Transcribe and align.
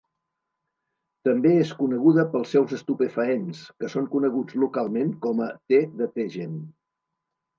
També 1.27 1.49
és 1.65 1.73
coneguda 1.81 2.23
pels 2.31 2.53
seus 2.55 2.73
estupefaents, 2.77 3.61
que 3.83 3.91
són 3.95 4.09
coneguts 4.15 4.57
localment 4.63 5.11
com 5.27 5.43
a 5.49 5.51
"té 5.73 5.83
de 6.01 6.11
Tejen". 6.17 6.57